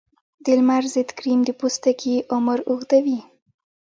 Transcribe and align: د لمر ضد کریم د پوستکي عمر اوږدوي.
د 0.43 0.45
لمر 0.59 0.83
ضد 0.93 1.09
کریم 1.17 1.39
د 1.45 1.49
پوستکي 1.59 2.15
عمر 2.33 2.59
اوږدوي. 2.69 3.19